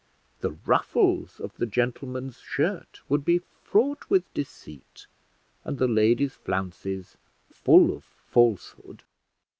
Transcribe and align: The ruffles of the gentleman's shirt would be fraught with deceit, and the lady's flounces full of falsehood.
The 0.39 0.53
ruffles 0.65 1.39
of 1.39 1.55
the 1.57 1.67
gentleman's 1.67 2.39
shirt 2.39 3.01
would 3.07 3.23
be 3.23 3.37
fraught 3.61 4.05
with 4.09 4.33
deceit, 4.33 5.05
and 5.63 5.77
the 5.77 5.87
lady's 5.87 6.33
flounces 6.33 7.17
full 7.51 7.95
of 7.95 8.03
falsehood. 8.03 9.03